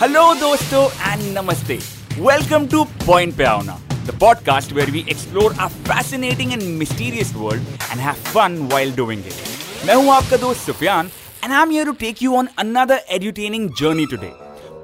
Hello 0.00 0.22
दोस्तों 0.34 0.84
and 1.12 1.22
नमस्ते. 1.38 1.74
Welcome 2.18 2.66
to 2.66 2.84
point 3.06 3.36
पे 3.36 3.44
आओना 3.44 3.72
the 4.06 4.16
podcast 4.20 4.72
where 4.72 4.90
we 4.90 5.04
explore 5.10 5.56
a 5.60 5.66
fascinating 5.88 6.52
and 6.52 6.62
mysterious 6.78 7.32
world 7.36 7.62
and 7.62 8.00
have 8.00 8.22
fun 8.26 8.56
while 8.68 8.94
doing 8.96 9.26
it 9.26 9.86
मैं 9.86 9.94
हूँ 9.94 10.12
आपका 10.12 10.36
दोस्त 10.36 10.66
Sufiyan 10.66 11.10
and 11.44 11.52
I 11.52 11.62
am 11.62 11.70
here 11.70 11.86
to 11.86 11.92
take 12.00 12.22
you 12.22 12.36
on 12.36 12.48
another 12.58 13.02
edutaining 13.10 13.68
journey 13.78 14.06
today 14.06 14.30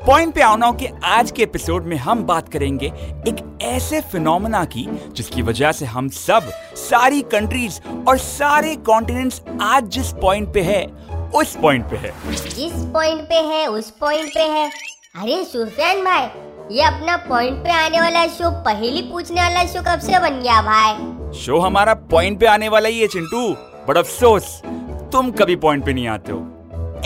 point 0.06 0.34
पे 0.34 0.42
आओना 0.42 0.71
के 0.72 0.90
आज 1.04 1.30
के 1.30 1.42
एपिसोड 1.42 1.87
में 1.87 1.96
हम 1.96 2.24
बात 2.24 2.53
करेंगे 2.53 2.87
एक 3.28 3.58
ऐसे 3.62 4.01
फिनोमेना 4.12 4.64
की, 4.64 4.87
जिसकी 5.17 5.42
वजह 5.42 5.72
से 5.72 5.87
हम 5.87 6.08
सब, 6.08 6.51
सारी 6.76 7.22
कंट्रीज़ 7.33 7.80
और 8.08 8.19
सारे 8.19 8.74
कॉन्टिनेंट्स 8.87 9.40
आज 9.62 9.88
जिस 9.88 10.12
पॉइंट 10.22 10.53
पे 10.54 10.62
है, 10.62 10.85
उस 11.35 11.56
पॉइंट 11.62 11.90
पे 11.90 11.96
है। 11.96 12.12
जिस 12.33 12.85
पॉइंट 12.92 13.28
पे 13.28 13.40
है, 13.46 13.67
उस 13.69 13.90
पॉइंट 14.01 14.35
पे 14.35 14.40
है। 14.40 14.71
अरे 15.19 15.44
सुफियान 15.44 16.01
भाई 16.05 16.77
ये 16.77 16.82
अपना 16.82 17.16
पॉइंट 17.16 17.59
पे 17.64 17.70
आने 17.72 18.00
वाला 18.00 18.27
शो 18.27 18.50
पहली 18.64 19.02
पूछने 19.02 19.41
वाला 19.41 19.62
शो 19.64 19.82
कब 19.82 20.00
से 20.00 20.18
बन 20.18 20.41
गया 20.41 20.60
भाई? 20.62 21.32
शो 21.38 21.58
हमारा 21.58 21.95
पॉइंट 22.10 22.38
पे 22.41 22.46
आने 22.46 22.68
वाला 22.68 22.88
ही 22.88 23.00
है 23.00 23.06
चिंटू। 23.06 23.48
बट 23.88 23.96
अफसोस 23.96 24.60
तुम 25.12 25.30
कभी 25.30 25.56
पॉइंट 25.56 25.84
पे 25.84 25.92
नहीं 25.92 26.08
आते 26.08 26.32
हो। 26.32 26.38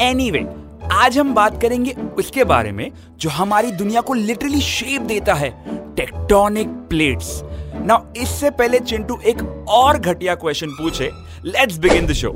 एनीवे 0.00 0.38
anyway, 0.38 0.92
आज 0.92 1.18
हम 1.18 1.34
बात 1.34 1.60
करेंगे 1.62 1.92
उसके 2.18 2.44
बारे 2.44 2.72
में 2.72 2.90
जो 3.16 3.30
हमारी 3.30 3.72
दुनिया 3.72 4.00
को 4.00 4.14
लिटरली 4.14 4.60
शेप 4.60 5.02
देता 5.02 5.34
है 5.34 5.50
टेक्टोनिक 5.96 6.68
प्लेट्स 6.90 7.40
नाउ 7.86 8.12
इससे 8.16 8.50
पहले 8.50 8.78
चिंटू 8.80 9.20
एक 9.26 9.42
और 9.68 9.98
घटिया 9.98 10.34
क्वेश्चन 10.34 10.70
पूछे। 10.70 11.10
लेट्स 11.44 11.78
बिगिन 11.78 12.06
द 12.06 12.12
शो 12.12 12.32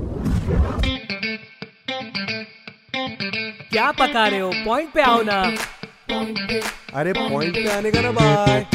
क्या 2.97 3.91
पका 3.91 4.27
रहे 4.29 4.39
हो? 4.41 4.51
पॉइंट 4.67 4.93
पे 4.93 5.03
आओ 5.03 5.23
ना। 5.23 5.41
अरे 6.95 7.13
पॉइंट 7.13 7.55
पे 7.55 7.69
आने 7.73 7.91
का 7.91 8.01
ना 8.01 8.11
बाय 8.11 8.67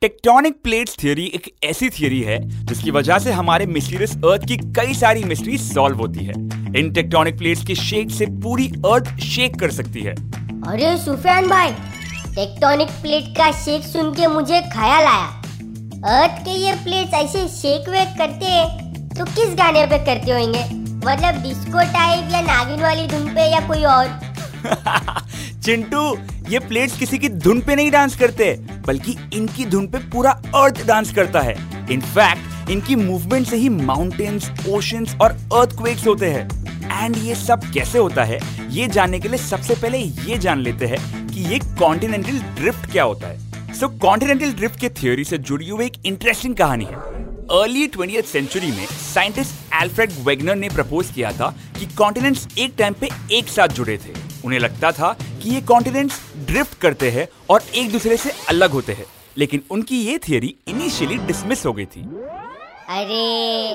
टेक्टोनिक 0.00 0.54
प्लेट्स 0.62 0.96
थियरी 1.02 1.24
एक 1.34 1.50
ऐसी 1.64 1.88
थियरी 1.90 2.20
है 2.22 2.38
जिसकी 2.66 2.90
वजह 2.90 3.18
से 3.18 3.32
हमारे 3.32 3.66
मिस्टीरियस 3.66 4.16
अर्थ 4.16 4.46
की 4.48 4.56
कई 4.78 4.94
सारी 4.94 5.24
मिस्ट्री 5.24 5.58
सॉल्व 5.58 5.98
होती 5.98 6.24
है। 6.24 6.34
इन 6.78 6.92
टेक्टोनिक 6.92 7.38
प्लेट्स 7.38 7.64
के 7.64 7.74
शेक 7.74 8.10
से 8.10 8.26
पूरी 8.42 8.68
अर्थ 8.86 9.16
शेक 9.24 9.58
कर 9.60 9.70
सकती 9.70 10.02
है। 10.02 10.14
अरे 10.68 10.96
सुफियान 11.04 11.48
भाई 11.48 11.74
टेक्टोनिक 12.34 12.90
प्लेट 13.02 13.24
का 13.38 13.50
शेक 13.52 13.82
सुन 13.82 14.10
के 14.12 14.26
मुझे 14.26 14.60
ख्याल 14.60 15.06
आया। 15.06 15.26
अर्थ 16.12 16.38
के 16.44 16.50
ये 16.50 16.72
प्लेट्स 16.74 17.14
ऐसे 17.14 17.48
शेक 17.48 17.88
वेक 17.88 18.14
करते 18.18 18.46
हैं 18.46 19.08
तो 19.08 19.24
किस 19.24 19.54
गाने 19.54 19.84
पे 19.86 19.98
करते 19.98 20.30
होंगे? 20.30 20.62
मतलब 21.06 21.42
डिस्को 21.42 21.82
टाइप 21.92 22.32
या 22.32 22.40
नागिन 22.40 22.82
वाली 22.82 23.06
धुन 23.06 23.28
पे 23.28 23.50
या 23.52 23.60
कोई 23.68 23.84
और? 23.84 24.08
चिंटू, 25.62 26.16
ये 26.48 26.58
प्लेट्स 26.58 26.98
किसी 26.98 27.18
की 27.18 27.28
धुन 27.28 27.60
पे 27.60 27.76
नहीं 27.76 27.90
डांस 27.90 28.16
करते, 28.16 28.52
बल्कि 28.86 29.16
इनकी 29.34 29.64
धुन 29.66 29.86
पे 29.86 29.98
पूरा 29.98 30.30
अर्थ 30.54 30.86
डांस 30.86 31.14
करता 31.14 31.40
है। 31.40 31.54
इनफैक्ट 31.90 32.70
इनकी 32.70 32.96
मूवमेंट 32.96 33.46
से 33.46 33.56
ही 33.56 33.68
माउंटेन्स 33.68 34.50
ओशंस 34.68 35.16
और 35.20 35.36
अर्थक्वेक्स 35.54 36.06
होते 36.06 36.30
हैं। 36.30 36.61
एंड 36.92 37.16
ये 37.16 37.34
सब 37.34 37.60
कैसे 37.74 37.98
होता 37.98 38.24
है? 38.24 38.40
ये 38.70 38.86
जानने 38.88 39.20
के 39.20 39.28
लिए 39.28 39.38
सबसे 39.38 39.74
पहले 39.74 39.98
ये 39.98 40.38
जान 40.38 40.60
लेते 40.60 40.86
हैं 40.86 41.28
कि 41.28 41.40
ये 41.40 41.58
कॉन्टिनेंटल 41.58 42.38
ड्रिफ्ट 42.38 42.92
क्या 42.92 43.04
होता 43.04 43.28
है। 43.28 43.74
सो 43.74 43.88
कॉन्टिनेंटल 43.88 44.52
ड्रिफ्ट 44.52 44.80
के 44.80 44.88
थ्योरी 44.88 45.24
से 45.24 45.38
जुड़ी 45.38 45.68
हुई 45.68 45.86
एक 45.86 45.92
इंटरेस्टिंग 46.06 46.56
कहानी 46.56 46.84
है। 46.84 46.96
अर्ली 47.60 47.86
ट्वेंटी 47.86 48.22
सेंचुरी 48.22 48.70
में 48.72 48.86
साइंटिस्ट 48.86 49.74
एल्फ्रेड 49.82 50.12
वेगनर 50.20 50.56
ने 50.56 50.68
प्रपोज 50.68 51.10
किया 51.10 51.32
था 51.32 51.54
कि 51.78 51.86
कॉन्टिनेंट्स 51.86 52.48
एक 52.58 52.74
टाइम 52.78 52.94
पे 53.00 53.08
एक 53.32 53.48
साथ 53.48 53.68
जुड़े 53.68 53.96
थे। 53.96 54.14
उन्हें 54.44 54.60
लगता 54.60 54.92
था 54.92 55.16
कि 55.42 55.50
ये 55.50 55.60
कॉन्टिनेंट्स 55.60 56.20
ड्रिफ्ट 56.36 56.78
करते 56.78 57.10
हैं 57.10 57.28
और 57.50 57.62
एक 57.74 57.92
दूसरे 57.92 58.16
से 58.16 58.32
अलग 58.48 58.70
होते 58.70 58.92
हैं। 58.92 59.06
लेकिन 59.38 59.62
उनकी 59.70 59.96
ये 59.96 60.18
थियोरी 60.18 60.54
इनिशियली 60.68 61.18
डिसमिस 61.18 61.66
हो 61.66 61.72
गई 61.72 61.84
थी। 61.84 62.00
अरे। 62.90 63.74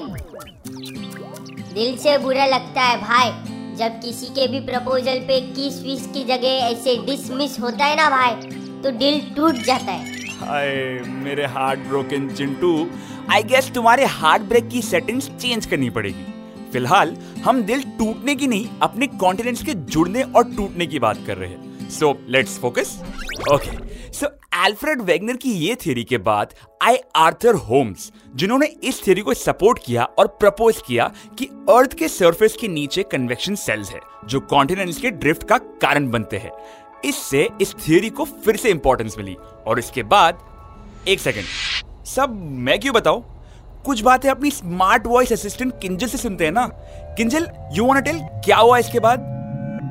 दिल 1.74 1.98
से 1.98 2.18
बुरा 2.18 2.46
लगता 2.46 2.82
है 2.82 2.98
भाई, 3.02 3.30
जब 3.78 4.00
किसी 4.02 4.26
के 4.36 4.48
भी 4.48 4.60
प्रपोजल 4.66 5.20
पे 5.28 5.40
किस 5.54 5.82
विस 5.84 6.06
की 6.08 6.24
जगह 6.24 6.66
ऐसे 6.66 6.96
डिसमिस 7.06 7.60
होता 7.60 7.86
है 7.86 7.96
ना 7.96 8.10
भाई 8.10 8.36
तो 8.84 8.92
दिल 8.94 9.20
टूट 9.36 9.56
जाता 9.66 9.92
है। 9.92 10.16
हाय, 10.40 11.02
मेरे 11.18 11.46
heart 11.48 11.80
broken 11.80 12.30
Chintu 12.30 12.72
I 13.32 13.44
guess 13.44 13.72
तुम्हारे 13.76 14.06
हार्ट 14.06 14.42
ब्रेक 14.42 14.70
की 14.70 14.82
सेटिंग्स 14.82 15.30
चेंज 15.32 15.66
करनी 15.66 15.90
पड़ेगी। 15.90 16.26
फ़िलहाल, 16.72 17.16
हम 17.46 17.62
दिल 17.64 17.82
टूटने 18.00 18.36
की 18.36 18.48
नहीं, 18.48 18.68
अपने 18.82 19.08
कॉन्टिनेंट्स 19.08 19.64
के 19.64 19.74
जुड़ने 19.74 20.24
और 20.24 20.44
टूटने 20.56 20.88
की 20.88 21.00
बात 21.00 21.18
कर 21.28 21.38
रहे 21.38 21.50
हैं। 21.50 21.67
So 21.90 22.18
let's 22.30 22.58
focus 22.60 23.00
okay 23.54 23.72
so 24.14 24.28
Alfred 24.66 25.02
Wegener 25.02 25.36
की 25.36 25.52
ये 25.52 25.76
थ्योरी 25.76 26.04
के 26.04 26.18
बाद 26.18 26.54
आई 26.84 26.98
आर्थर 27.16 27.56
होम्स 27.56 28.12
जिन्होंने 28.36 28.66
इस 28.84 29.04
थ्योरी 29.04 29.22
को 29.22 29.34
सपोर्ट 29.34 29.80
किया 29.86 30.04
और 30.04 30.28
प्रपोज 30.28 30.82
किया 30.88 31.12
कि 31.40 31.46
अर्थ 31.70 31.94
के 31.94 32.08
सरफेस 32.08 32.58
के 32.62 32.68
नीचे 32.68 33.04
कन्वेक्शन 33.04 33.56
सेल्स 33.56 33.92
है, 33.92 34.00
जो 34.26 34.40
कॉन्टिनेंट्स 34.40 34.98
के 34.98 35.12
ड्रिफ्ट 35.12 35.44
का 35.44 35.58
कारण 35.58 36.10
बनते 36.10 36.38
हैं। 36.38 36.52
इससे 37.06 37.48
इस 37.62 37.74
थ्योरी 37.76 38.10
को 38.10 38.26
फिर 38.26 38.56
से 38.56 38.70
इंपॉर्टेंस 38.70 39.18
मिली। 39.18 39.36
और 39.68 39.80
इसके 39.80 40.04
बाद, 40.04 40.40
एक 41.08 41.20
सेकंड 41.20 42.06
सब, 42.06 42.36
मैं 42.44 42.80
क्यों 42.80 42.94
बताऊँ? 42.94 43.24
कुछ 43.86 44.02
बातें 44.02 44.30
अपनी 44.30 44.52
स्मार्ट 44.52 45.08
वॉइस 45.08 45.34
असिस्टेंट 45.34 45.74
किंजल 45.82 46.08
से 46.08 46.18
सुनते 46.18 46.46
हैं 46.46 46.52
ना। 46.52 46.68
किंजल 47.18 47.48
यू 47.74 47.86
वांट 47.86 48.04
टेल 48.06 48.20
क्या 48.46 48.58
हुआ 48.58 48.78
इसके 48.78 49.00
बाद? 49.00 49.34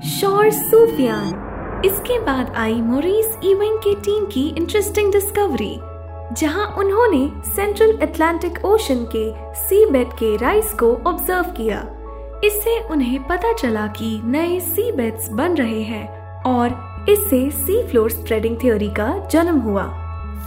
शोर 0.07 0.51
सूफियान 0.51 1.46
इसके 1.85 2.19
बाद 2.19 2.53
आई 2.57 2.81
मोरिस 2.83 3.27
इवन 3.45 3.77
के 3.85 3.95
टीम 4.03 4.25
की 4.25 4.49
इंटरेस्टिंग 4.49 5.13
डिस्कवरी 5.13 5.75
जहाँ 6.33 6.67
उन्होंने 6.79 7.29
सेंट्रल 7.47 7.97
अटलांटिक 8.03 8.65
ओशन 8.65 9.05
के 9.15 9.25
सी 9.59 9.85
बेड 9.91 10.13
के 10.13 10.37
राइस 10.37 10.73
को 10.73 10.93
ऑब्ज़र्व 11.07 11.51
किया। 11.57 11.81
इससे 12.45 12.79
उन्हें 12.91 13.23
पता 13.25 13.53
चला 13.53 13.87
कि 13.99 14.21
नए 14.25 14.59
सी 14.61 14.91
बेड्स 14.93 15.29
बन 15.31 15.57
रहे 15.57 15.83
हैं 15.83 16.07
और 16.45 17.07
इससे 17.11 17.51
सी 17.51 17.83
फ्लोर 17.89 18.11
स्प्रेडिंग 18.11 18.57
थ्योरी 18.63 18.89
का 18.91 19.09
जन्म 19.33 19.61
हुआ। 19.61 19.85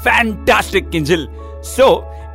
फैंटास्टिक 0.03 0.89
किंजल 0.89 1.28
सो 1.68 1.89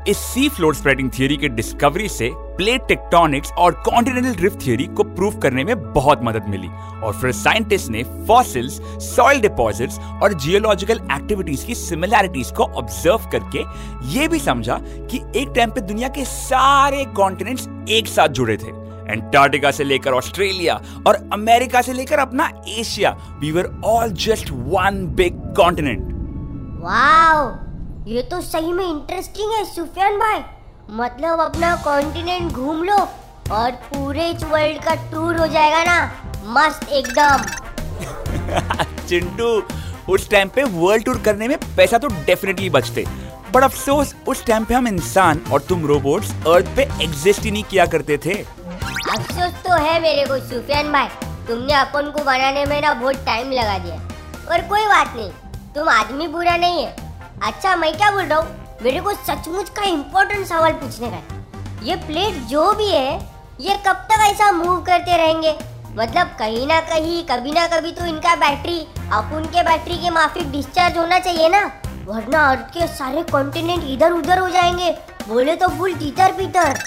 इस 0.09 0.19
सी 0.25 0.49
फ्लोर 0.49 0.75
स्प्रेडिंग 0.75 1.11
थ्योरी 1.11 1.37
के 1.37 1.49
डिस्कवरी 1.49 2.09
से 2.09 2.31
प्लेट 2.57 2.87
टेक्टोनिक्स 2.89 3.53
और 3.53 3.73
कॉन्टिनेंटल 3.85 4.35
ड्रिफ्ट 4.35 4.61
थ्योरी 4.65 4.85
को 4.87 5.05
प्रूव 5.05 5.39
करने 5.41 5.65
में 5.65 5.93
बहुत 5.93 6.21
मदद 6.23 6.49
मिली। 6.49 6.69
और 7.05 7.19
फिर 7.21 7.33
साइंटिस्ट 7.33 7.91
ने 7.91 8.03
फॉसिल्स 8.29 8.81
सॉइल 9.07 9.41
डिपॉजिट्स 9.41 9.99
और 10.23 10.33
जियोलॉजिकल 10.35 11.01
एक्टिविटीज़ 11.13 11.67
की 11.67 11.75
सिमिलैरिटीज 11.75 12.51
को 12.51 12.65
ऑब्ज़र्व 12.65 13.29
करके 13.33 13.65
ये 14.11 14.29
भी 14.29 14.39
समझा 14.41 14.79
कि 14.83 15.23
एक 15.37 15.53
टाइम 15.57 15.71
पे 15.71 15.81
दुनिया 15.83 16.09
के 16.09 16.25
सारे 16.25 17.05
कॉन्टिनेंट्स 17.17 17.69
एक 17.91 18.07
साथ 18.07 18.29
जुड़े 18.29 18.57
थे। 18.57 18.83
एंटार्क्टिका 19.05 19.71
से 19.71 19.85
लेकर 19.85 20.13
ऑस्ट्रेलिया 20.13 20.75
और 21.07 21.15
अमेरिका 21.33 21.83
से 21.83 21.93
लेकर 21.93 22.19
अपना 22.19 22.51
Asia 22.69 23.11
we 23.41 23.51
were 23.53 23.71
all 23.85 24.13
just 24.21 24.51
one 24.51 25.07
big 25.17 25.43
continent 25.57 26.09
wow 26.85 27.53
ये 28.09 28.23
तो 28.23 28.41
सही 28.41 28.73
में 28.73 28.85
इंटरेस्टिंग 28.85 29.53
है, 29.53 29.65
सुफियान 29.65 30.19
भाई। 30.19 30.41
मतलब 30.91 31.41
अपना 31.41 31.75
कॉन्टिनेंट 31.85 32.53
घूम 32.53 32.83
लो 32.85 32.97
और 33.53 33.71
पूरे 33.85 34.33
वर्ल्ड 34.45 34.83
का 34.85 34.95
टूर 35.11 35.37
हो 35.37 35.47
जाएगा 35.47 35.83
ना 35.85 35.99
मस्त 36.47 36.89
एकदम। 36.89 37.45
चिंटू 39.09 39.47
उस 40.13 40.29
टाइम 40.31 40.49
पे 40.49 40.65
वर्ल्ड 40.65 41.05
टूर 41.05 41.19
करने 41.19 41.49
में 41.49 41.57
पैसा 41.77 41.99
तो 41.99 42.09
डेफिनेटली 42.27 42.71
बचते। 42.71 43.05
बट 43.55 43.63
अफसोस 43.63 44.15
उस 44.29 44.45
टाइम 44.47 44.65
पे 44.65 44.75
हम 44.75 44.89
इंसान 44.89 45.41
और 45.53 45.61
तुम 45.61 45.87
रोबोट्स 45.87 46.33
अर्थ 46.49 46.67
पे 46.77 46.83
एग्जिस्ट 47.05 47.43
ही 47.43 47.51
नहीं 47.51 47.65
किया 47.65 47.87
करते 47.87 48.19
थे। 48.25 48.35
अफसोस 48.35 49.53
तो 49.65 49.75
है 49.75 50.01
मेरे 50.03 50.27
को 50.27 50.39
सुफियान 50.49 50.93
भाई। 50.93 51.09
तुमने 51.49 51.73
अपन 51.75 52.11
को 52.11 52.25
बनाने 52.25 52.65
में 52.67 52.81
ना 52.81 52.93
बहुत 52.95 53.25
टाइम 53.27 53.51
लगा 53.53 53.79
दिया। 53.79 53.97
पर 54.49 54.69
कोई 54.69 54.87
बात 54.87 55.17
नहीं 55.17 55.31
तुम 55.75 55.89
आदमी 55.89 56.27
बुरा 56.29 56.57
नहीं 56.57 56.85
है। 56.85 56.97
अच्छा 57.43 57.77
मैं 57.77 57.93
क्या 57.97 58.11
बोल 58.11 58.23
रहा 58.23 58.39
हूँ? 58.39 58.64
मेरे 58.85 59.01
को 59.01 59.13
सचमुच 59.13 59.69
का 59.69 59.83
इम्पोर्टेंट 59.83 60.47
सवाल 60.47 60.73
पूछने 60.73 61.09
का 61.11 61.17
है। 61.17 61.23
ये 61.83 61.95
प्लेट 61.97 62.35
जो 62.49 62.73
भी 62.73 62.89
है, 62.89 63.15
ये 63.61 63.75
कब 63.87 64.03
तक 64.11 64.21
ऐसा 64.23 64.51
मूव 64.53 64.81
करते 64.81 65.17
रहेंगे? 65.17 65.55
मतलब 65.97 66.35
कहीं 66.39 66.67
ना 66.67 66.81
कहीं, 66.81 67.23
कभी 67.25 67.53
ना 67.53 67.67
कभी 67.67 67.93
तो 67.93 68.07
इनका 68.07 68.35
बैटरी 68.37 68.79
अपुन 69.13 69.45
के 69.47 69.63
बैटरी 69.63 69.97
के 69.97 70.11
माफिक 70.11 70.51
डिस्चार्ज 70.53 70.97
होना 70.97 71.19
चाहिए 71.19 71.49
ना। 71.49 71.65
वरना 72.05 72.45
अर्थ 72.51 72.73
के 72.75 72.87
सारे 72.87 73.23
कॉन्टिनेंट 73.23 73.85
इधर 73.89 74.13
उधर 74.13 74.39
हो 74.39 74.49
जाएँगे। 74.51 74.91
बोले 75.29 75.57
तो 75.57 75.69
फुल 75.69 75.95
तीतर 75.95 76.33
पीतर 76.33 76.79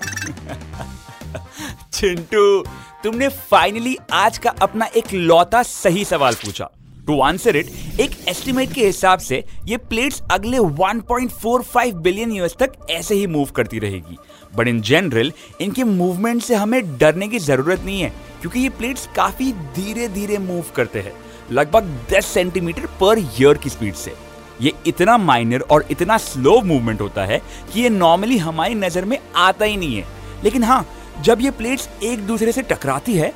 चिंटू, 1.93 2.63
तुमने 3.03 3.27
फाइनली 3.27 3.97
आज 4.13 4.37
का 4.37 4.53
अपना 4.61 4.85
एक 4.95 5.13
लौता 5.13 5.63
सही 5.63 6.05
सवाल 6.05 6.35
पूछा। 6.35 6.69
टू 7.07 7.19
आंसर 7.21 7.55
इट 7.55 7.67
एक 7.99 8.11
एस्टिमेट 8.29 8.73
के 8.73 8.85
हिसाब 8.85 9.19
से 9.19 9.43
ये 9.67 9.77
प्लेट्स 9.89 10.21
अगले 10.31 10.57
1.45 10.57 11.93
बिलियन 11.97 12.31
ईयर्स 12.31 12.55
तक 12.59 12.71
ऐसे 12.89 13.15
ही 13.15 13.27
मूव 13.27 13.49
करती 13.55 13.79
रहेगी। 13.79 14.17
बट 14.55 14.67
इन 14.67 14.81
जनरल 14.81 15.31
इनके 15.61 15.83
मूवमेंट 15.83 16.41
से 16.41 16.55
हमें 16.55 16.97
डरने 16.97 17.27
की 17.27 17.39
ज़रूरत 17.39 17.83
नहीं 17.85 18.01
है, 18.01 18.09
क्योंकि 18.41 18.59
ये 18.59 18.69
प्लेट्स 18.69 19.07
काफ़ी 19.15 19.51
धीरे 19.75 20.07
धीरे 20.07 20.37
मूव 20.39 20.65
करते 20.75 20.99
हैं, 20.99 21.13
लगभग 21.51 21.89
10 22.11 22.25
सेंटीमीटर 22.25 22.85
पर 23.01 23.19
ईयर 23.19 23.57
की 23.57 23.69
स्पीड 23.69 23.93
से। 23.95 24.13
ये 24.61 24.73
इतना 24.87 25.17
माइनर 25.19 25.61
और 25.61 25.85
इतना 25.91 26.17
स्लो 26.17 26.59
मूवमेंट 26.61 27.01
होता 27.01 27.25
है 27.25 27.41
कि 27.73 27.81
ये 27.81 27.89
नॉर्मली 27.89 28.37
हमारी 28.37 28.75
नज़र 28.75 29.05
में 29.05 29.17
आता 29.37 29.65
ही 29.65 29.77
नहीं 29.77 29.95
है। 29.95 30.05
लेकिन 30.43 30.63
हाँ 30.63 30.85
जब 31.23 31.41
ये 31.41 31.51
प्लेट्स 31.53 31.89
एक 32.03 32.25
दूसरे 32.27 32.51
से 32.51 32.61
टकराती 32.63 33.13
है, 33.13 33.33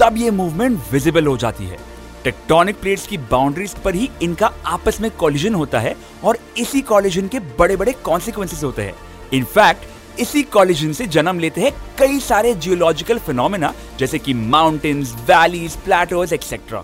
तब 0.00 0.16
ये 0.16 0.30
मूवमेंट 0.32 0.78
विजिबल 0.92 1.26
हो 1.26 1.36
जाती 1.36 1.64
है। 1.64 1.78
टेक्टोनिक 2.24 2.80
प्लेट्स 2.80 3.06
की 3.06 3.18
बाउंड्रीज 3.30 3.74
पर 3.74 3.94
ही 3.94 4.08
इनका 4.22 4.46
आपस 4.66 5.00
में 5.00 5.10
कॉलिजन 5.10 5.54
होता 5.54 5.80
है 5.80 5.94
और 6.24 6.38
इसी 6.58 6.80
कॉलिजन 6.82 7.28
के 7.28 7.38
बड़े 7.58 7.76
बड़े 7.76 7.92
कॉन्सिक्वेंसेस 8.04 8.64
होते 8.64 8.82
हैं। 8.82 8.94
इनफैक्ट 9.32 10.20
इसी 10.20 10.42
कॉलिजन 10.52 10.92
से 10.92 11.06
जन्म 11.06 11.38
लेते 11.38 11.60
हैं 11.60 11.72
कई 11.98 12.18
सारे 12.20 12.54
जियोलॉजिकल 12.54 13.18
फिनोमेना 13.18 13.72
जैसे 13.98 14.18
कि 14.18 14.34
mountains 14.34 15.14
valleys 15.30 15.76
plateaus 15.76 16.32
etcetera 16.32 16.82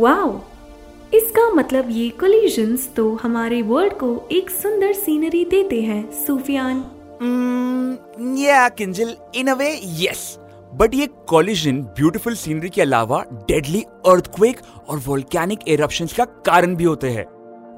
wow 0.00 0.40
इसका 1.14 1.48
मतलब 1.50 1.88
ये 1.90 2.08
कोलिजन्स 2.20 2.88
तो 2.96 3.14
हमारे 3.22 3.62
वर्ल्ड 3.62 3.92
को 3.94 4.28
एक 4.32 4.50
सुंदर 4.50 4.92
सीनरी 4.92 5.44
देते 5.44 5.80
हैं 5.82 6.02
सूफियान। 6.26 6.78
या 8.38 8.68
Kinjal 8.68 9.14
in 9.34 9.48
a 9.48 9.54
way 9.54 9.68
yes 10.00 10.38
but 10.74 10.94
ये 10.94 11.06
कॉलिजन 11.28 11.80
ब्यूटीफुल 11.96 12.34
सीनरी 12.34 12.68
के 12.68 12.82
अलावा 12.82 13.22
डेडली 13.48 13.82
अर्थक्वेक 14.06 14.60
और 14.88 14.98
वोल्केनिक 14.98 15.68
एरप्शंस 15.68 16.12
का 16.12 16.24
कारण 16.24 16.76
भी 16.76 16.84
होते 16.84 17.10
हैं। 17.10 17.24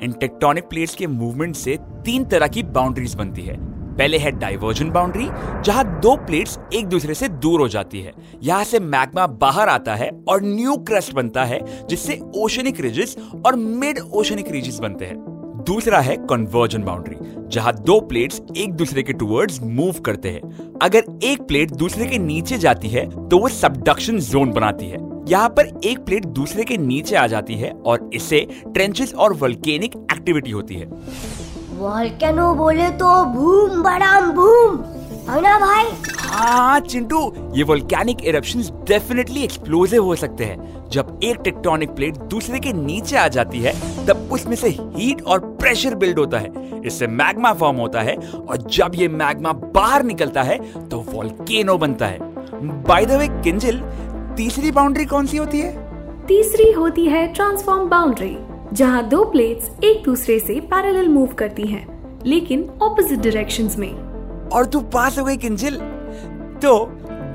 इन 0.02 0.12
टेक्टोनिक 0.12 0.64
प्लेट्स 0.64 0.94
के 0.94 1.06
मूवमेंट 1.06 1.56
से 1.56 1.76
तीन 2.04 2.24
तरह 2.24 2.46
की 2.46 2.62
बाउंड्रीज 2.62 3.14
बनती 3.14 3.42
है। 3.42 3.56
पहले 3.96 4.18
है 4.18 4.30
डाइवर्जन 4.30 4.90
बाउंड्री 4.90 5.28
जहाँ 5.64 5.84
दो 6.00 6.14
प्लेट्स 6.16 6.58
एक 6.74 6.86
दूसरे 6.86 7.14
से 7.14 7.28
दूर 7.28 7.60
हो 7.60 7.68
जाती 7.68 8.00
है। 8.00 8.12
यहाँ 8.42 8.64
से 8.64 8.80
मैग्मा 8.80 9.26
बाहर 9.26 9.68
आता 9.68 9.94
है 9.94 10.10
और 10.28 10.42
न्यू 10.42 10.76
क्रस्ट 10.76 11.14
बनता 11.14 11.44
है, 11.44 11.60
जिससे 11.86 12.20
ओशनिक 12.36 12.80
रिजेस 12.80 13.16
और 13.46 13.56
मिड 13.56 13.98
ओशनिक 14.12 14.50
रिजेस 14.50 14.78
बनते 14.78 15.04
हैं। 15.04 15.16
दूसरा 15.66 16.00
है 16.00 16.16
कन्वर्जन 16.16 16.82
बाउंड्री 16.82 17.16
जहाँ 17.48 17.72
दो 17.76 17.98
प्लेट्स 18.00 18.40
एक 18.56 18.72
दूसरे 18.74 19.02
के 19.02 19.12
टुवर्ड्स 19.12 19.60
मूव 19.62 20.00
करते 20.00 20.30
हैं। 20.30 20.78
अगर 20.82 21.04
एक 21.22 21.42
प्लेट 21.42 21.70
दूसरे 21.72 22.06
के 22.06 22.18
नीचे 22.18 22.58
जाती 22.58 22.88
है 22.88 23.04
तो 23.28 23.38
वो 23.38 23.48
सबडक्शन 23.50 24.18
जोन 24.20 24.52
बनाती 24.52 24.86
है। 24.86 24.98
यहाँ 25.28 25.48
पर 25.48 25.80
एक 25.84 25.98
प्लेट 25.98 26.24
दूसरे 26.38 26.64
के 26.64 26.76
नीचे 26.76 27.16
आ 27.16 27.26
जाती 27.26 27.54
है 27.54 27.70
और 27.86 28.10
इससे 28.14 28.46
ट्रेंचेस 28.64 29.14
और 29.14 29.34
वल्केनिक 29.34 29.94
एक्टिविटी 30.12 30.50
होती 30.50 30.74
है। 30.74 30.86
वॉल्केनो 31.78 32.52
बोले 32.54 32.88
तो 32.92 33.24
भूम 33.34 33.82
बड़ाम 33.82 34.30
भूम। 34.32 34.82
है 35.24 35.40
ना 35.40 35.58
भाई? 35.58 35.84
हाँ 36.18 36.80
चिंटू 36.80 37.18
ये 37.56 37.62
वोल्केनिक 37.62 38.24
इरप्शंस 38.26 38.70
डेफिनेटली 38.88 39.42
एक्सप्लोजिव 39.44 40.04
हो 40.04 40.16
सकते 40.16 40.44
हैं। 40.44 40.88
जब 40.92 41.20
एक 41.24 41.36
टेक्टोनिक 41.44 41.90
प्लेट 41.90 42.16
दूसरे 42.30 42.58
के 42.60 42.72
नीचे 42.72 43.16
आ 43.16 43.26
जाती 43.28 43.60
है 43.60 43.72
तब 44.06 44.23
उसमें 44.34 44.56
से 44.56 44.68
हीट 44.68 45.22
और 45.22 45.40
प्रेशर 45.60 45.94
बिल्ड 45.94 46.18
होता 46.18 46.38
है। 46.38 46.80
इससे 46.86 47.06
मैग्मा 47.06 47.52
फॉर्म 47.52 47.76
होता 47.76 48.00
है 48.00 48.16
और 48.16 48.56
जब 48.68 48.92
ये 48.94 49.08
मैग्मा 49.10 49.52
बाहर 49.74 50.02
निकलता 50.02 50.42
है 50.42 50.58
तो 50.88 50.98
वोल्केनो 51.08 51.76
बनता 51.78 52.06
है। 52.06 52.18
बाय 52.82 53.06
द 53.06 53.12
वे 53.12 53.28
किंजल 53.42 53.80
तीसरी 54.36 54.70
बाउंड्री 54.70 55.04
कौन 55.04 55.26
सी 55.26 55.36
होती 55.36 55.60
है? 55.60 55.72
तीसरी 56.26 56.70
होती 56.72 57.06
है 57.06 57.26
ट्रांसफॉर्म 57.34 57.88
बाउंड्री 57.88 58.36
जहाँ 58.72 59.06
दो 59.08 59.24
प्लेट्स 59.24 59.84
एक 59.84 60.02
दूसरे 60.04 60.38
से 60.38 60.58
पैरेलल 60.62 61.08
मूव 61.08 61.34
करती 61.38 61.66
हैं, 61.66 61.86
लेकिन 62.26 62.68
ऑपोजिट 62.82 63.18
डायरेक्शंस 63.18 63.76
में। 63.78 63.92
और 64.48 64.66
तू 64.66 64.80
पास 64.94 65.18
हो 65.18 65.24
गई 65.24 65.36
किंजल 65.36 65.76
तो 66.62 66.72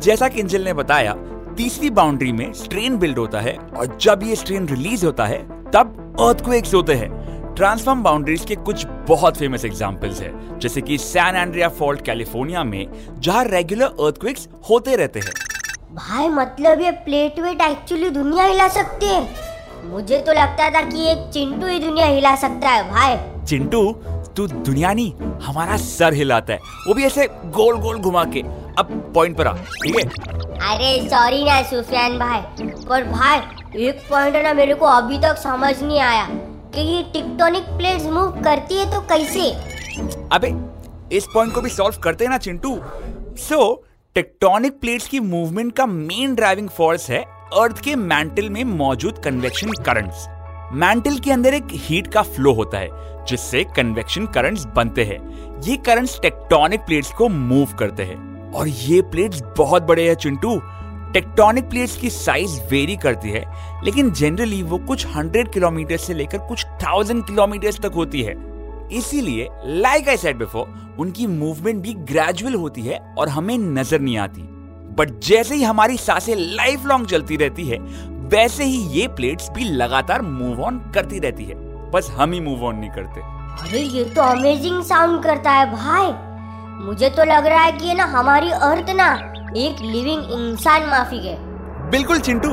जैसा 0.03 0.27
किंजल 0.27 0.63
ने 0.63 0.73
बताया 0.73 1.13
तीसरी 1.57 1.89
बाउंड्री 1.89 2.31
में 2.31 2.51
स्ट्रेन 2.53 2.97
बिल्ड 2.97 3.17
होता 3.17 3.39
है 3.39 3.55
और 3.77 3.97
जब 4.01 4.19
ये 4.23 4.35
स्ट्रेन 4.35 4.67
रिलीज़ 4.67 5.05
होता 5.05 5.25
है 5.25 5.39
तब 5.71 5.98
अर्थक्वेक्स 6.19 6.73
होते 6.73 6.93
हैं। 6.93 7.07
ट्रांसफॉर्म 7.55 8.01
बाउंड्रीज 8.03 8.43
के 8.45 8.55
कुछ 8.55 8.85
बहुत 9.07 9.37
फ़ेमस 9.37 9.65
एग्जांपल्स 9.65 10.21
हैं। 10.21 10.59
जैसे 10.59 10.81
कि 10.81 10.97
सैन 10.97 11.35
एंड्रिया 11.35 11.67
फॉल्ट 11.69 12.01
कैलिफ़ोर्निया 12.05 12.63
में 12.63 12.87
जहाँ 13.19 13.43
रेगुलर 13.45 13.85
अर्थक्वेक्स 13.85 14.47
होते 14.69 14.95
रहते 14.95 15.19
हैं। 15.19 15.33
भाई 15.95 16.27
मतलब 16.29 16.81
ये 16.81 16.91
प्लेट 17.05 17.39
वेट 17.39 17.61
एक्चुअली 17.61 18.09
दुनिया 18.09 18.45
हिला 18.45 18.67
सकती 18.67 19.05
है। 19.05 19.27
मुझे 19.85 20.19
तो 20.19 20.31
लगता 20.31 20.69
था 20.69 20.81
कि 20.81 21.07
एक 21.11 21.29
चिंटू 21.33 21.67
ही 21.67 21.79
दुनिया 21.79 22.05
हिला 22.05 22.35
सकता 22.35 22.69
है 22.69 22.89
भाई। 22.91 23.45
चिंटू 23.45 23.91
तू 24.35 24.47
दुनिया 24.47 24.91
नहीं 24.93 25.13
हमारा 25.43 25.77
सर 25.77 26.13
हिलाता 26.13 26.53
है। 26.53 26.59
वो 26.87 26.93
भी 26.93 27.03
ऐसे 27.03 27.27
गोल 27.55 27.77
गोल 27.77 27.97
घुमा 27.97 28.23
के। 28.25 28.41
अब 28.79 28.91
पॉइंट 29.15 29.37
पर 29.37 29.47
आ 29.47 29.53
ठीक 29.53 29.95
है? 29.95 30.05
अरे 30.69 31.09
सॉरी 31.09 31.43
ना 31.43 31.61
सुफियान 31.61 32.19
भाई। 32.19 32.67
पर 32.89 33.03
भाई 33.05 33.39
एक 33.75 33.99
पॉइंट 34.09 34.35
है 34.35 34.41
ना 34.43 34.53
मेरे 34.53 34.73
को 34.73 34.85
अभी 34.85 35.17
तक 35.19 35.37
समझ 35.37 35.81
नहीं 35.83 35.99
आया 35.99 36.25
कि 36.75 36.81
ये 36.81 37.01
टिक्टोनिक 37.13 37.63
प्लेट्स 37.77 38.05
मूव 38.05 38.41
करती 38.43 38.77
है 38.77 38.85
तो 38.91 39.01
कैसे? 39.01 39.49
अबे 40.31 40.53
इस 41.17 41.25
पॉइंट 41.33 41.53
को 41.53 41.61
भी 41.61 41.69
सॉल्व 41.69 41.97
करते 41.97 42.23
हैं 42.23 42.31
ना 42.31 42.37
Chintu. 42.37 42.75
So 43.37 43.55
so, 43.55 43.87
tectonic 44.15 44.79
plates 44.81 45.07
की 45.07 45.19
मूवमेंट 45.19 45.75
का 45.75 45.85
मेन 45.85 46.33
ड्राइविंग 46.35 46.69
फोर्स 46.69 47.09
है 47.09 47.19
अर्थ 47.59 47.81
के 47.81 47.95
मैंटल 47.95 48.49
में 48.49 48.63
मौजूद 48.63 49.21
कन्वेक्शन 49.23 49.71
करंट्स 49.85 50.27
मैंटल 50.73 51.19
के 51.19 51.31
अंदर 51.31 51.53
एक 51.53 51.67
हीट 51.71 52.07
का 52.07 52.21
फ्लो 52.21 52.53
होता 52.53 52.77
है 52.77 53.25
जिससे 53.25 53.63
कन्वेक्शन 53.75 54.25
करंट्स 54.25 54.65
बनते 54.65 55.03
हैं। 55.03 55.19
ये 55.61 55.77
करंट्स 55.77 56.19
टेक्टोनिक 56.21 56.79
प्लेट्स 56.79 57.11
को 57.13 57.29
मूव 57.29 57.73
करते 57.79 58.03
हैं। 58.03 58.51
और 58.51 58.67
ये 58.67 59.01
प्लेट्स 59.01 59.41
बहुत 59.57 59.83
बड़े 59.83 60.07
हैं 60.07 60.15
चिंटू। 60.15 60.59
टेक्टोनिक 61.13 61.69
प्लेट्स 61.69 61.95
की 61.97 62.09
साइज़ 62.09 62.59
वेरी 62.71 62.95
करती 62.95 63.29
है, 63.29 63.43
लेकिन 63.83 64.11
जनरली 64.11 64.61
वो 64.63 64.77
कुछ 64.77 65.05
हंड्रेड 65.07 65.51
किलोमीटर 65.51 65.97
से 65.97 66.13
लेकर 66.13 66.37
कुछ 66.37 66.65
थाउज़ेंड 66.83 67.25
किलोमीटर 67.25 67.71
तक 67.83 67.93
होती 67.95 68.21
है। 68.21 68.35
इसीलिए 68.91 69.47
लाइक 69.65 70.09
आई 70.09 70.17
सेड 70.17 70.37
बिफोर 70.37 70.95
उनकी 70.99 71.27
मूवमेंट 71.27 71.81
भी 71.81 71.93
ग्रेजुअल 72.11 72.53
होती 72.53 72.81
है 72.81 72.99
और 73.17 73.29
हमें 73.29 73.57
नज़र 73.57 73.99
नहीं 73.99 74.17
आती। 74.17 74.41
बट 74.97 75.19
जैसे 75.19 75.55
ही 75.55 75.63
हमारी 75.63 75.97
साँसें 75.97 76.35
लाइफ 76.35 76.85
लॉन्ग 76.85 77.07
चलती 77.07 77.37
रहती 77.37 77.65
है, 77.65 77.77
वैसे 78.29 78.63
ही 78.63 78.77
ये 78.91 79.07
प्लेट्स 79.07 79.49
भी 79.49 79.63
लगातार 79.63 80.21
मूव 80.21 80.61
ऑन 80.61 80.79
करती 80.95 81.19
रहती 81.19 81.45
है। 81.45 81.55
बस 81.91 82.11
हम 82.11 82.31
ही 82.31 82.39
मूव 82.39 82.65
ऑन 82.65 82.75
नहीं 82.75 82.89
करते। 82.89 83.21
अरे, 83.63 83.79
ये 83.79 84.03
तो 84.05 84.21
अमेजिंग 84.21 84.81
साउंड 84.83 85.23
करता 85.23 85.51
है 85.51 85.71
भाई। 85.71 86.85
मुझे 86.85 87.09
तो 87.09 87.23
लग 87.23 87.45
रहा 87.45 87.63
है 87.63 87.71
कि 87.71 87.87
ये 87.87 87.93
ना 87.93 88.05
हमारी 88.05 88.51
अर्थ 88.51 88.89
ना 88.89 89.09
एक 89.57 89.79
लिविंग 89.81 90.31
इंसान 90.31 90.85
माफिक 90.89 91.23
है 91.23 91.37
बिल्कुल 91.89 92.19
चिंटू। 92.19 92.49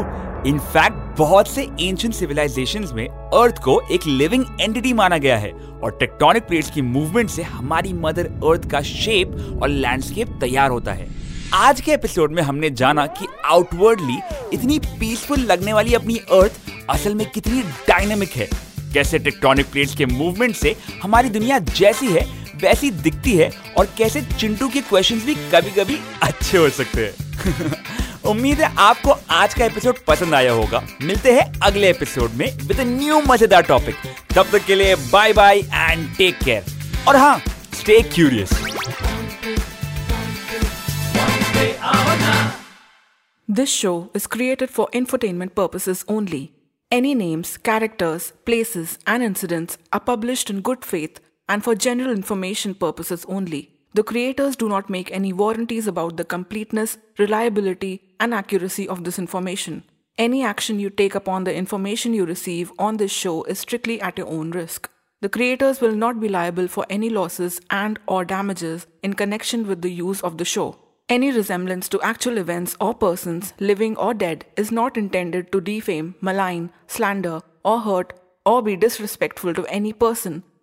इनफैक्ट 0.49 1.19
बहुत 1.19 1.49
से 1.49 1.63
एंशियंट 1.63 2.15
सिविलाइजेशंस 2.15 2.93
में 2.93 3.07
अर्थ 3.09 3.59
को 3.59 3.81
एक 3.93 4.07
लिविंग 4.07 4.45
एंटिटी 4.61 4.93
माना 4.93 5.19
गया 5.19 5.37
है 5.39 5.51
और 5.53 5.97
टेक्टोनिक 6.01 6.43
प्लेट्स 6.43 6.71
की 6.71 6.83
मूवमेंट 6.83 7.31
से 7.31 7.43
हमारी 7.43 7.93
मदर 7.93 8.27
अर्थ 8.27 8.71
का 8.71 8.81
शेप 8.83 9.59
और 9.63 9.69
लैंडस्केप 9.69 10.29
तैयार 10.41 10.71
होता 10.71 10.93
है। 10.93 11.09
आज 11.55 11.81
के 11.81 11.93
एपिसोड 11.93 12.33
में 12.33 12.43
हमने 12.43 12.71
जाना 12.73 13.07
कि 13.07 13.27
आउटवर्डली 13.45 14.19
इतनी 14.53 14.79
पीसफुल 14.79 15.41
लगने 15.41 15.73
वाली 15.73 15.95
अपनी 15.95 16.17
अर्थ 16.33 16.61
असल 16.91 17.15
में 17.15 17.29
कितनी 17.31 17.63
डायनेमिक 17.89 18.31
है। 18.31 18.49
कैसे 18.95 19.19
टेक्टोनिक 19.19 19.71
प्लेट्स 19.73 19.95
के 19.97 20.07
मूवमेंट 20.07 20.55
से 20.55 20.77
हमारी 21.03 21.29
दुनिया 21.29 21.59
जैसी 21.59 22.07
है, 22.07 22.27
वैसी 22.57 22.91
दिखती 22.91 23.37
है 23.37 23.51
और 23.79 23.87
कैसे 23.99 24.23
चिंटू 24.41 24.69
के 24.69 24.81
क्वेश्चंस 24.81 25.25
भी 25.25 25.35
कभी 25.53 25.71
कभी 25.71 25.99
अच्छे 26.23 26.59
हो 26.59 26.69
सकते 26.69 27.07
हैं। 27.07 27.75
उम्मीद 28.31 28.61
है 28.61 28.75
आपको 28.79 29.17
आज 29.31 29.55
का 29.55 29.65
एपिसोड 29.65 29.99
पसंद 30.05 30.35
आया 30.35 30.53
होगा। 30.53 30.83
मिलते 31.03 31.33
हैं 31.33 31.45
अगले 31.61 31.91
एपिसोड 31.91 32.31
में 32.31 32.47
विद 32.69 32.81
न्यू 32.81 33.21
मज़ेदार 33.29 33.63
टॉपिक 33.63 33.95
तब 34.35 34.51
तक 34.53 34.65
के 34.67 34.75
लिए 34.75 34.95
bye 35.13 35.33
bye 35.33 35.59
and 35.59 36.09
take 36.17 36.39
care 36.45 36.65
और 37.09 37.17
हाँ 37.17 37.39
stay 37.75 38.01
curious 38.15 38.51
this 43.49 43.69
show 43.71 44.13
is 44.17 44.27
created 44.29 44.69
for 44.69 44.91
entertainment 44.95 45.53
purposes 45.53 46.05
only 46.09 46.49
any 46.93 47.15
names 47.15 47.57
characters 47.57 48.33
places 48.47 48.99
and 49.09 49.23
incidents 49.23 49.79
are 49.95 50.01
published 50.07 50.51
in 50.51 50.61
good 50.61 50.85
faith 50.85 51.21
and 51.49 51.63
for 51.63 51.75
general 51.75 52.11
information 52.11 52.75
purposes 52.75 53.25
only. 53.29 53.71
The 53.95 54.03
creators 54.03 54.57
do 54.57 54.69
not 54.69 54.91
make 54.91 55.11
any 55.11 55.33
warranties 55.33 55.87
about 55.87 56.17
the 56.17 56.25
completeness, 56.25 56.99
reliability, 57.19 58.03
and 58.21 58.35
accuracy 58.35 58.89
of 58.89 59.05
this 59.05 59.19
information. 59.19 59.85
Any 60.19 60.45
action 60.45 60.79
you 60.79 60.91
take 60.91 61.15
upon 61.15 61.45
the 61.45 61.55
information 61.55 62.15
you 62.15 62.25
receive 62.25 62.73
on 62.79 62.97
this 62.97 63.13
show 63.13 63.43
is 63.45 63.59
strictly 63.59 64.01
at 64.01 64.19
your 64.19 64.27
own 64.29 64.51
risk. 64.51 64.91
The 65.23 65.29
creators 65.29 65.81
will 65.81 65.95
not 65.95 66.21
be 66.21 66.29
liable 66.29 66.69
for 66.69 66.85
any 66.91 67.09
losses 67.09 67.61
and 67.71 67.99
or 68.07 68.25
damages 68.25 68.87
in 69.03 69.15
connection 69.15 69.67
with 69.67 69.83
the 69.83 69.91
use 69.91 70.21
of 70.21 70.37
the 70.37 70.45
show. 70.45 70.79
Any 71.09 71.31
resemblance 71.31 71.89
to 71.91 72.01
actual 72.03 72.37
events 72.37 72.77
or 72.81 72.93
persons, 72.93 73.55
living 73.61 73.97
or 73.97 74.13
dead, 74.13 74.45
is 74.57 74.73
not 74.73 74.97
intended 74.97 75.53
to 75.53 75.61
defame, 75.61 76.17
malign, 76.21 76.71
slander, 76.87 77.41
or 77.65 77.81
hurt 77.81 78.13
or 78.45 78.63
be 78.63 78.77
disrespectful 78.77 79.55
to 79.55 79.67
any 79.67 79.93
person, 79.93 80.43